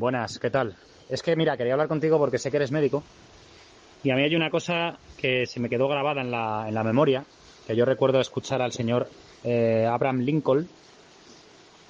[0.00, 0.76] Buenas, ¿qué tal?
[1.10, 3.02] Es que mira, quería hablar contigo porque sé que eres médico
[4.02, 6.82] y a mí hay una cosa que se me quedó grabada en la, en la
[6.82, 7.22] memoria,
[7.66, 9.10] que yo recuerdo escuchar al señor
[9.44, 10.66] eh, Abraham Lincoln,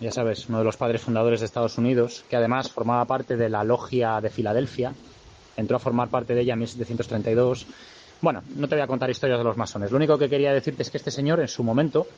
[0.00, 3.48] ya sabes, uno de los padres fundadores de Estados Unidos, que además formaba parte de
[3.48, 4.92] la logia de Filadelfia,
[5.56, 7.64] entró a formar parte de ella en 1732.
[8.22, 9.92] Bueno, no te voy a contar historias de los masones.
[9.92, 12.08] Lo único que quería decirte es que este señor en su momento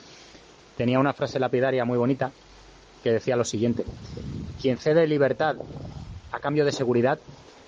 [0.75, 2.33] tenía una frase lapidaria muy bonita
[3.03, 3.85] que decía lo siguiente.
[4.61, 5.57] Quien cede libertad
[6.31, 7.19] a cambio de seguridad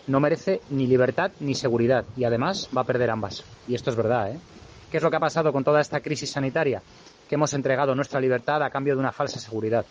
[0.07, 3.45] no merece ni libertad ni seguridad y además va a perder ambas.
[3.67, 4.39] Y esto es verdad, ¿eh?
[4.91, 6.81] ¿Qué es lo que ha pasado con toda esta crisis sanitaria?
[7.29, 9.85] Que hemos entregado nuestra libertad a cambio de una falsa seguridad.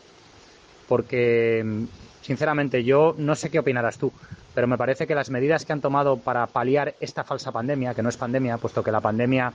[0.88, 1.86] Porque,
[2.22, 4.14] sinceramente, yo no sé qué opinarás tú,
[4.54, 8.02] pero me parece que las medidas que han tomado para paliar esta falsa pandemia, que
[8.02, 9.52] no es pandemia, puesto que la pandemia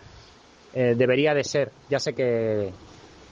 [0.75, 2.71] eh, debería de ser, ya sé que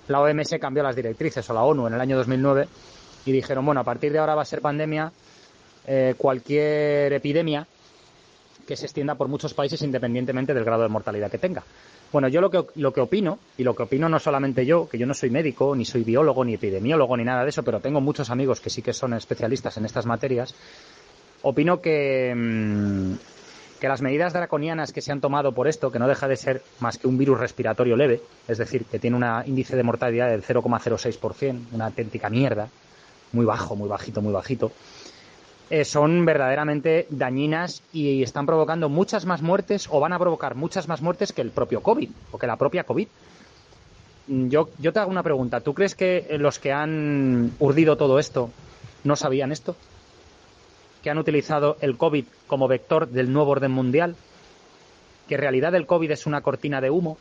[0.08, 2.68] la OMS cambió las directrices, o la ONU, en el año 2009,
[3.26, 5.12] y dijeron, bueno, a partir de ahora va a ser pandemia
[5.86, 7.66] eh, cualquier epidemia
[8.66, 11.62] que se extienda por muchos países independientemente del grado de mortalidad que tenga.
[12.12, 14.98] Bueno, yo lo que, lo que opino, y lo que opino no solamente yo, que
[14.98, 18.00] yo no soy médico, ni soy biólogo, ni epidemiólogo, ni nada de eso, pero tengo
[18.00, 20.54] muchos amigos que sí que son especialistas en estas materias,
[21.42, 23.14] opino que, mmm,
[23.80, 26.62] que las medidas draconianas que se han tomado por esto, que no deja de ser
[26.80, 30.42] más que un virus respiratorio leve, es decir, que tiene un índice de mortalidad del
[30.42, 32.68] 0,06%, una auténtica mierda,
[33.32, 34.72] muy bajo, muy bajito, muy bajito,
[35.68, 40.86] eh, son verdaderamente dañinas y están provocando muchas más muertes o van a provocar muchas
[40.86, 43.08] más muertes que el propio COVID o que la propia COVID.
[44.28, 45.60] Mm, yo, yo te hago una pregunta.
[45.60, 48.50] ¿Tú crees que los que han urdido todo esto
[49.02, 49.74] no sabían esto?
[51.06, 54.16] ¿Que han utilizado el COVID como vector del nuevo orden mundial?
[55.28, 57.16] ¿Que en realidad el COVID es una cortina de humo?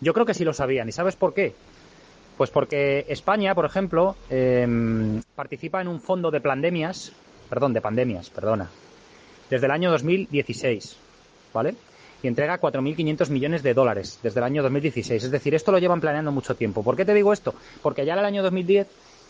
[0.00, 0.88] Yo creo que sí lo sabían.
[0.88, 1.52] ¿Y sabes por qué?
[2.38, 4.66] Pues porque España, por ejemplo, eh,
[5.34, 7.12] participa en un fondo de pandemias,
[7.50, 8.70] perdón, de pandemias, perdona,
[9.50, 10.96] desde el año 2016,
[11.52, 11.74] ¿vale?
[12.22, 15.24] Y entrega 4.500 millones de dólares desde el año 2016.
[15.24, 16.82] Es decir, esto lo llevan planeando mucho tiempo.
[16.82, 17.54] ¿Por qué te digo esto?
[17.82, 18.86] Porque ya en el año 2010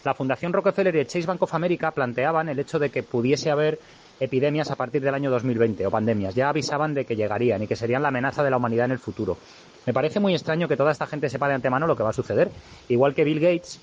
[0.08, 3.50] la Fundación Rockefeller y el Chase Bank of America planteaban el hecho de que pudiese
[3.50, 3.78] haber
[4.19, 6.34] epidemias a partir del año 2020 o pandemias.
[6.34, 8.98] Ya avisaban de que llegarían y que serían la amenaza de la humanidad en el
[8.98, 9.36] futuro.
[9.84, 12.14] Me parece muy extraño que toda esta gente sepa de antemano lo que va a
[12.14, 12.50] suceder.
[12.88, 13.80] Igual que Bill Gates,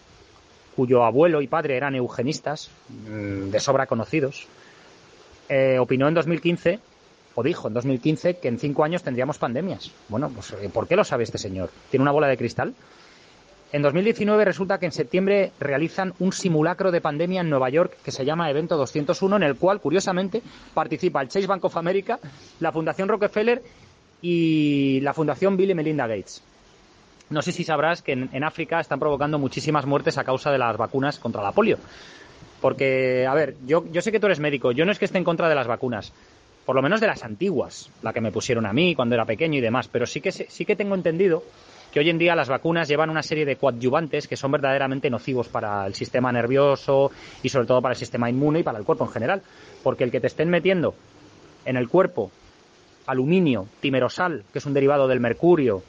[0.76, 4.48] cuyo abuelo y padre eran eugenistas, mm, de sobra conocidos,
[5.48, 6.80] eh, opinó en 2015,
[7.36, 9.92] o dijo en 2015, que en cinco años tendríamos pandemias.
[10.10, 11.70] Bueno, pues eh, ¿por qué lo sabe este señor?
[11.92, 12.74] ¿Tiene una bola de cristal?
[13.76, 18.12] En 2019 resulta que en septiembre realizan un simulacro de pandemia en Nueva York que
[18.12, 20.42] se llama Evento 201, en el cual, curiosamente,
[20.74, 22.18] participa el Chase Bank of America,
[22.62, 23.62] la Fundación Rockefeller
[24.22, 26.42] y la Fundación Bill y Melinda Gates.
[27.30, 30.78] No sé si sabrás que en, África están provocando muchísimas muertes a causa de las
[30.78, 31.78] vacunas contra la polio.
[32.62, 35.18] Porque, a ver, yo, yo sé que tú eres médico, yo no es que esté
[35.18, 36.14] en contra de las vacunas,
[36.66, 39.58] por lo menos de las antiguas, la que me pusieron a mí cuando era pequeño
[39.58, 41.44] y demás, pero sí que, sí que tengo entendido
[41.96, 45.48] que hoy en día las vacunas llevan una serie de coadyuvantes que son verdaderamente nocivos
[45.48, 47.10] para el sistema nervioso
[47.42, 49.42] y sobre todo para el sistema inmune y para el cuerpo en general.
[49.82, 50.94] Porque el que te estén metiendo
[51.64, 52.32] en el cuerpo
[53.06, 55.84] aluminio, timerosal, que es un derivado del mercurio,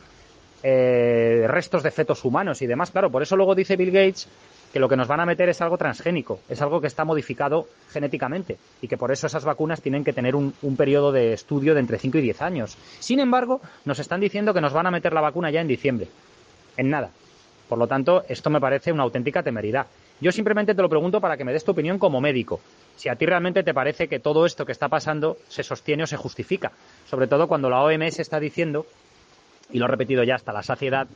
[0.62, 2.92] eh, restos de fetos humanos y demás.
[2.92, 4.28] Claro, por eso luego dice Bill Gates
[4.72, 7.66] que lo que nos van a meter es algo transgénico, es algo que está modificado
[7.90, 11.74] genéticamente y que por eso esas vacunas tienen que tener un, un periodo de estudio
[11.74, 12.76] de entre 5 y 10 años.
[12.98, 16.08] Sin embargo, nos están diciendo que nos van a meter la vacuna ya en diciembre.
[16.76, 17.10] En nada.
[17.68, 19.86] Por lo tanto, esto me parece una auténtica temeridad.
[20.20, 22.60] Yo simplemente te lo pregunto para que me des tu opinión como médico.
[22.96, 26.06] Si a ti realmente te parece que todo esto que está pasando se sostiene o
[26.06, 26.72] se justifica.
[27.06, 28.86] Sobre todo cuando la OMS está diciendo,
[29.70, 31.06] y lo he repetido ya hasta la saciedad,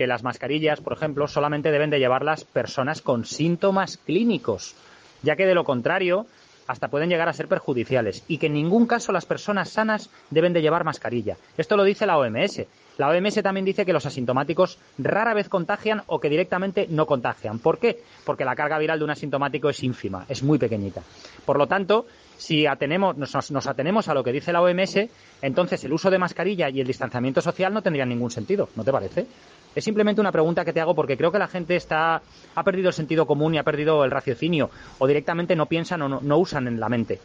[0.00, 4.74] que las mascarillas, por ejemplo, solamente deben de llevarlas personas con síntomas clínicos,
[5.22, 6.24] ya que de lo contrario
[6.66, 10.54] hasta pueden llegar a ser perjudiciales y que en ningún caso las personas sanas deben
[10.54, 11.36] de llevar mascarilla.
[11.58, 12.62] Esto lo dice la OMS.
[12.98, 17.58] La OMS también dice que los asintomáticos rara vez contagian o que directamente no contagian.
[17.58, 18.02] ¿Por qué?
[18.24, 21.02] Porque la carga viral de un asintomático es ínfima, es muy pequeñita.
[21.44, 22.06] Por lo tanto,
[22.36, 24.98] si atenemos, nos, atenemos a lo que dice la OMS,
[25.42, 28.68] entonces el uso de mascarilla y el distanciamiento social no tendrían ningún sentido.
[28.76, 29.26] ¿No te parece?
[29.74, 32.20] Es simplemente una pregunta que te hago porque creo que la gente está,
[32.54, 36.20] ha perdido el sentido común y ha perdido el raciocinio o directamente no piensan o
[36.20, 37.20] no usan en la mente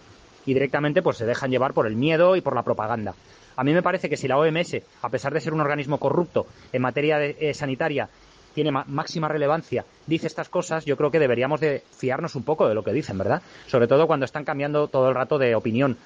[0.46, 3.14] y directamente pues se dejan llevar por el miedo y por la propaganda.
[3.56, 6.46] A mí me parece que si la OMS, a pesar de ser un organismo corrupto
[6.74, 8.10] en materia de, eh, sanitaria,
[8.54, 12.74] tiene máxima relevancia, dice estas cosas, yo creo que deberíamos de fiarnos un poco de
[12.74, 13.42] lo que dicen, ¿verdad?
[13.68, 15.98] Sobre todo cuando están cambiando todo el rato de opinión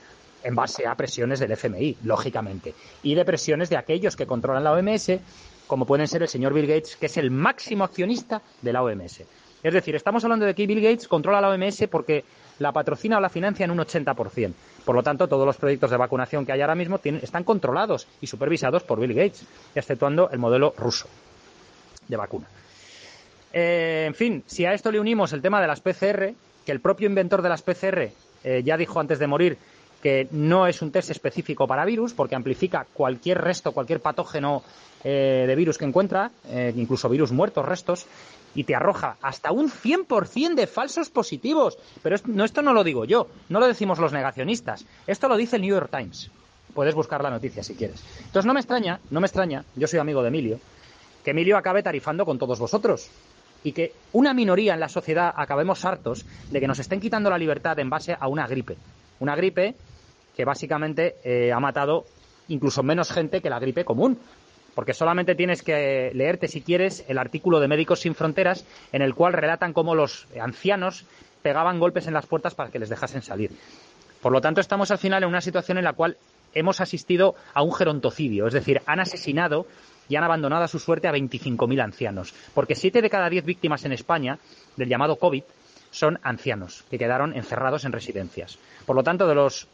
[0.43, 4.71] en base a presiones del FMI, lógicamente, y de presiones de aquellos que controlan la
[4.71, 5.19] OMS
[5.69, 9.21] como pueden ser el señor Bill Gates, que es el máximo accionista de la OMS.
[9.61, 12.25] Es decir, estamos hablando de que Bill Gates controla la OMS porque
[12.59, 14.53] la patrocina o la financia en un 80%.
[14.85, 18.27] Por lo tanto, todos los proyectos de vacunación que hay ahora mismo están controlados y
[18.27, 19.45] supervisados por Bill Gates,
[19.75, 21.07] exceptuando el modelo ruso
[22.07, 22.47] de vacuna.
[23.53, 26.33] Eh, en fin, si a esto le unimos el tema de las PCR,
[26.65, 28.11] que el propio inventor de las PCR
[28.43, 29.57] eh, ya dijo antes de morir
[30.03, 34.63] que no es un test específico para virus, porque amplifica cualquier resto, cualquier patógeno
[35.03, 36.31] eh, de virus que encuentra,
[36.75, 38.05] incluso virus muertos, restos,
[38.55, 41.77] y te arroja hasta un 100% de falsos positivos.
[42.01, 45.37] Pero esto no, esto no lo digo yo, no lo decimos los negacionistas, esto lo
[45.37, 46.31] dice el New York Times.
[46.73, 48.03] Puedes buscar la noticia si quieres.
[48.19, 50.59] Entonces no me extraña, no me extraña, yo soy amigo de Emilio,
[51.23, 53.09] que Emilio acabe tarifando con todos vosotros
[53.63, 57.37] y que una minoría en la sociedad acabemos hartos de que nos estén quitando la
[57.37, 58.77] libertad en base a una gripe.
[59.19, 59.75] Una gripe
[60.35, 62.05] que básicamente eh, ha matado
[62.47, 64.17] incluso menos gente que la gripe común.
[64.79, 69.13] Porque solamente tienes que leerte, si quieres, el artículo de Médicos Sin Fronteras en el
[69.13, 71.03] cual relatan cómo los ancianos
[71.41, 73.51] pegaban golpes en las puertas para que les dejasen salir.
[74.21, 76.15] Por lo tanto, estamos al final en una situación en la cual
[76.53, 79.67] hemos asistido a un gerontocidio, es decir, han asesinado
[80.07, 82.33] y han abandonado a su suerte a 25.000 ancianos.
[82.53, 84.39] Porque siete de cada diez víctimas en España
[84.77, 85.43] del llamado COVID
[85.91, 88.57] son ancianos que quedaron encerrados en residencias.
[88.85, 89.67] Por lo tanto, de los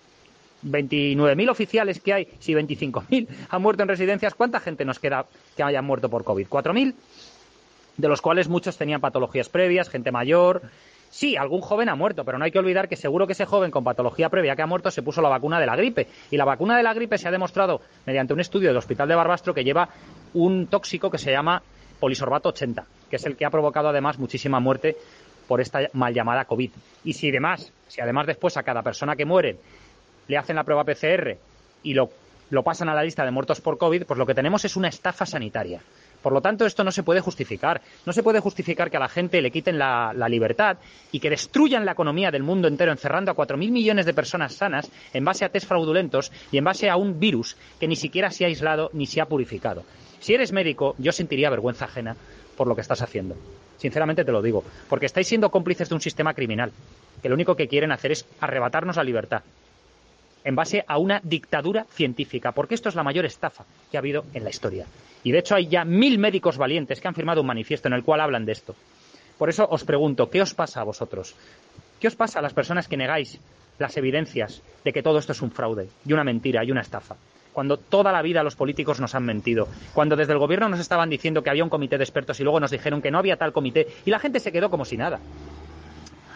[0.66, 5.26] 29.000 oficiales que hay, si 25.000 han muerto en residencias, ¿cuánta gente nos queda
[5.56, 6.48] que hayan muerto por COVID?
[6.48, 6.94] ¿4.000?
[7.98, 10.64] De los cuales muchos tenían patologías previas, gente mayor,
[11.16, 13.72] Sí, algún joven ha muerto, pero no hay que olvidar que seguro que ese joven
[13.72, 16.08] con patología previa que ha muerto se puso la vacuna de la gripe.
[16.30, 19.16] Y la vacuna de la gripe se ha demostrado mediante un estudio del Hospital de
[19.16, 19.88] Barbastro que lleva
[20.34, 21.64] un tóxico que se llama
[22.02, 24.98] polisorbato 80, que es el que ha provocado además muchísima muerte
[25.48, 26.72] por esta mal llamada COVID.
[27.06, 29.58] Y si además, si además después a cada persona que muere
[30.28, 31.38] le hacen la prueba PCR
[31.84, 32.10] y lo,
[32.50, 34.88] lo pasan a la lista de muertos por COVID, pues lo que tenemos es una
[34.88, 35.82] estafa sanitaria.
[36.26, 37.82] Por lo tanto, esto no se puede justificar.
[38.04, 40.78] No se puede justificar que a la gente le quiten la, libertad
[41.12, 44.90] y que destruyan la economía del mundo entero encerrando a 4.000 millones de personas sanas
[45.14, 48.44] en base a test fraudulentos y en base a un virus que ni siquiera se
[48.44, 49.84] ha aislado ni se ha purificado.
[50.20, 52.16] Si eres médico, yo sentiría vergüenza ajena
[52.58, 53.36] por lo que estás haciendo.
[53.78, 56.72] Sinceramente te lo digo, porque estáis siendo cómplices de un sistema criminal,
[57.22, 59.44] que lo único que quieren hacer es arrebatarnos la libertad
[60.46, 64.24] en base a una dictadura científica, porque esto es la mayor estafa que ha habido
[64.34, 64.86] en la historia.
[65.24, 68.04] Y de hecho hay ya mil médicos valientes que han firmado un manifiesto en el
[68.04, 68.76] cual hablan de esto.
[69.40, 71.36] Por eso os pregunto, ¿qué os pasa a vosotros?
[72.00, 73.40] ¿Qué os pasa a las personas que negáis
[73.80, 77.16] las evidencias de que todo esto es un fraude y una mentira y una estafa?
[77.52, 81.10] Cuando toda la vida los políticos nos han mentido, cuando desde el gobierno nos estaban
[81.10, 83.52] diciendo que había un comité de expertos y luego nos dijeron que no había tal
[83.52, 85.20] comité y la gente se quedó como si nada.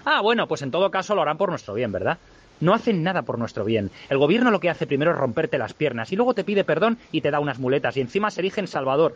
[0.05, 2.17] Ah, bueno, pues en todo caso lo harán por nuestro bien, ¿verdad?
[2.59, 3.91] No hacen nada por nuestro bien.
[4.09, 6.97] El gobierno lo que hace primero es romperte las piernas y luego te pide perdón
[7.11, 9.15] y te da unas muletas y encima se erige en Salvador.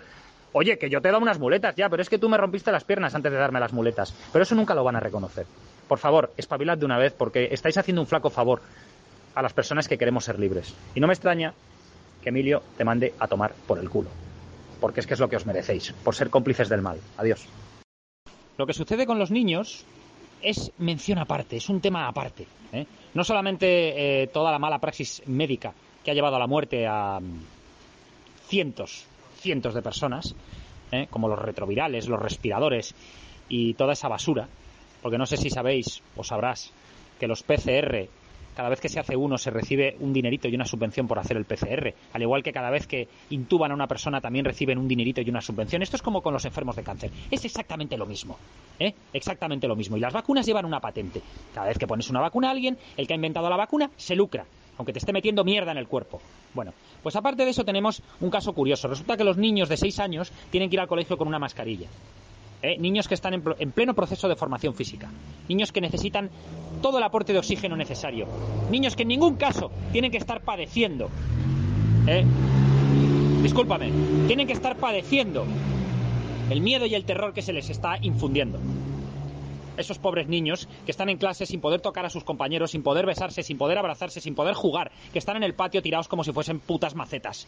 [0.53, 2.71] Oye, que yo te he dado unas muletas ya, pero es que tú me rompiste
[2.71, 4.13] las piernas antes de darme las muletas.
[4.31, 5.47] Pero eso nunca lo van a reconocer.
[5.87, 8.61] Por favor, espabilad de una vez porque estáis haciendo un flaco favor
[9.33, 10.75] a las personas que queremos ser libres.
[10.93, 11.53] Y no me extraña
[12.21, 14.09] que Emilio te mande a tomar por el culo.
[14.79, 16.99] Porque es que es lo que os merecéis, por ser cómplices del mal.
[17.17, 17.47] Adiós.
[18.57, 19.85] Lo que sucede con los niños
[20.43, 22.45] es mención aparte, es un tema aparte.
[22.71, 22.85] ¿eh?
[23.13, 25.73] No solamente eh, toda la mala praxis médica
[26.03, 27.41] que ha llevado a la muerte a mm,
[28.47, 29.05] cientos,
[29.39, 30.35] cientos de personas,
[30.91, 31.07] ¿eh?
[31.09, 32.93] como los retrovirales, los respiradores
[33.49, 34.47] y toda esa basura,
[35.01, 36.71] porque no sé si sabéis o sabrás
[37.19, 38.07] que los PCR
[38.55, 41.37] cada vez que se hace uno se recibe un dinerito y una subvención por hacer
[41.37, 44.87] el PCR, al igual que cada vez que intuban a una persona también reciben un
[44.87, 45.81] dinerito y una subvención.
[45.81, 47.11] Esto es como con los enfermos de cáncer.
[47.31, 48.37] Es exactamente lo mismo.
[48.79, 48.93] ¿eh?
[49.13, 49.97] Exactamente lo mismo.
[49.97, 51.21] Y las vacunas llevan una patente.
[51.53, 54.15] Cada vez que pones una vacuna a alguien, el que ha inventado la vacuna se
[54.15, 54.45] lucra
[54.77, 56.19] aunque te esté metiendo mierda en el cuerpo.
[56.53, 58.87] Bueno, pues aparte de eso tenemos un caso curioso.
[58.87, 61.87] Resulta que los niños de 6 años tienen que ir al colegio con una mascarilla.
[62.63, 62.77] ¿Eh?
[62.79, 65.11] niños que están en, pleno proceso de formación física,
[65.47, 66.31] niños que necesitan
[66.81, 68.25] todo el aporte de oxígeno necesario,
[68.71, 71.09] niños que en ningún caso tienen que estar padeciendo,
[72.07, 72.25] ¿eh?
[73.43, 73.91] discúlpame,
[74.25, 75.45] tienen que estar padeciendo
[76.49, 78.59] el miedo y el terror que se les está infundiendo.
[79.75, 83.07] Esos pobres niños que están en clase sin poder tocar a sus compañeros, sin poder
[83.07, 86.31] besarse, sin poder abrazarse, sin poder jugar, que están en el patio tirados como si
[86.31, 87.47] fuesen putas macetas.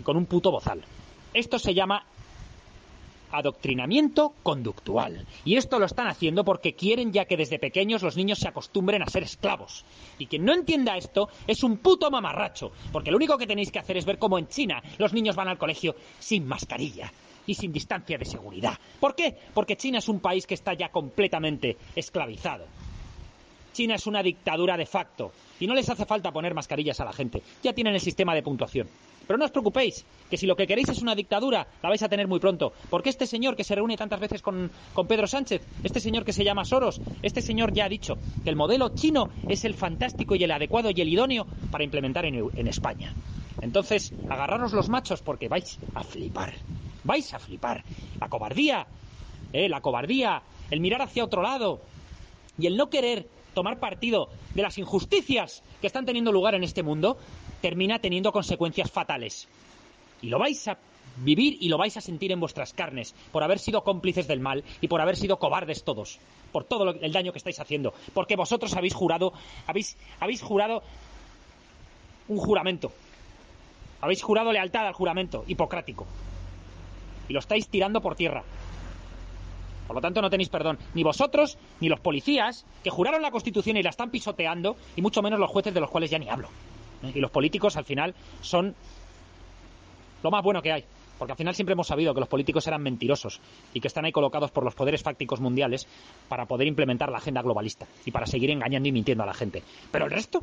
[0.00, 0.82] Y con un puto bozal.
[1.32, 2.04] Esto se llama
[3.36, 5.26] adoctrinamiento conductual.
[5.44, 9.02] Y esto lo están haciendo porque quieren ya que desde pequeños los niños se acostumbren
[9.02, 9.84] a ser esclavos.
[10.18, 13.78] Y quien no entienda esto es un puto mamarracho, porque lo único que tenéis que
[13.78, 17.12] hacer es ver cómo en China los niños van al colegio sin mascarilla
[17.46, 18.78] y sin distancia de seguridad.
[19.00, 19.36] ¿Por qué?
[19.52, 22.64] Porque China es un país que está ya completamente esclavizado.
[23.72, 27.12] China es una dictadura de facto y no les hace falta poner mascarillas a la
[27.12, 27.42] gente.
[27.62, 28.88] Ya tienen el sistema de puntuación.
[29.26, 32.08] Pero no os preocupéis, que si lo que queréis es una dictadura, la vais a
[32.08, 32.72] tener muy pronto.
[32.90, 36.32] Porque este señor que se reúne tantas veces con, con, Pedro Sánchez, este señor que
[36.32, 40.34] se llama Soros, este señor ya ha dicho que el modelo chino es el fantástico
[40.34, 43.14] y el adecuado y el idóneo para implementar en, en España.
[43.60, 46.54] Entonces, agarraros los machos porque vais a flipar.
[47.04, 47.84] Vais a flipar.
[48.20, 48.86] La cobardía,
[49.52, 49.68] ¿eh?
[49.68, 51.80] la cobardía, el mirar hacia otro lado
[52.58, 56.82] y el no querer tomar partido de las injusticias que están teniendo lugar en este
[56.82, 57.16] mundo,
[57.64, 59.48] termina teniendo consecuencias fatales.
[60.20, 60.76] Y lo vais a
[61.16, 64.62] vivir y lo vais a sentir en vuestras carnes por haber sido cómplices del mal
[64.82, 66.18] y por haber sido cobardes todos,
[66.52, 69.32] por todo el daño que estáis haciendo, porque vosotros habéis jurado,
[69.66, 70.82] habéis, habéis jurado
[72.28, 72.92] un juramento,
[74.02, 76.04] habéis jurado lealtad al juramento hipocrático
[77.30, 78.44] y lo estáis tirando por tierra.
[79.86, 80.78] Por lo tanto, no tenéis perdón.
[80.92, 85.22] Ni vosotros, ni los policías, que juraron la Constitución y la están pisoteando, y mucho
[85.22, 86.48] menos los jueces de los cuales ya ni hablo.
[87.14, 88.74] Y los políticos, al final, son
[90.22, 90.84] lo más bueno que hay.
[91.18, 93.40] Porque al final siempre hemos sabido que los políticos eran mentirosos
[93.72, 95.86] y que están ahí colocados por los poderes fácticos mundiales
[96.28, 99.62] para poder implementar la agenda globalista y para seguir engañando y mintiendo a la gente.
[99.92, 100.42] Pero el resto,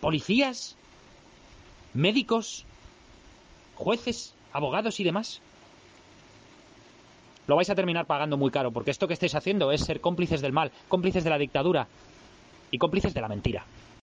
[0.00, 0.76] policías,
[1.94, 2.66] médicos,
[3.76, 5.40] jueces, abogados y demás,
[7.46, 10.40] lo vais a terminar pagando muy caro, porque esto que estáis haciendo es ser cómplices
[10.40, 11.88] del mal, cómplices de la dictadura
[12.70, 13.64] y cómplices de la mentira.